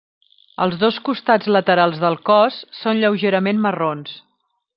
Els 0.65 0.77
dos 0.83 0.95
costats 1.09 1.49
laterals 1.57 2.01
del 2.05 2.17
cos 2.31 2.59
són 2.79 3.03
lleugerament 3.05 3.63
marrons. 3.69 4.19